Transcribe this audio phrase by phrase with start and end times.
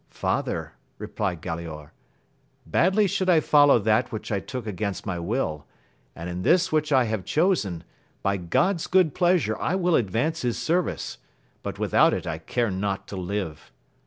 [0.09, 1.91] Father, replied Galaor,
[2.65, 5.67] badly should I follow that which I took against my will;
[6.15, 7.83] and in this which I have chosen,
[8.23, 11.19] by God's good pleasure I will advance his service;
[11.61, 13.71] but without it I care not to live.